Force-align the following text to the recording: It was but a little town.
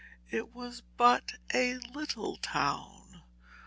It 0.31 0.49
was 0.51 0.81
but 0.97 1.33
a 1.53 1.75
little 1.93 2.37
town. 2.37 3.21